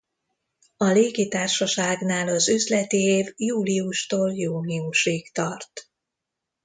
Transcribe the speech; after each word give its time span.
A 0.77 0.85
légitársaságnál 0.85 2.27
az 2.27 2.49
üzleti 2.49 2.97
év 3.03 3.33
júliustól 3.35 4.33
júniusig 4.35 5.31
tart. 5.31 5.89